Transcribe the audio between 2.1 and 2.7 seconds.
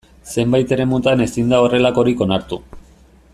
onartu.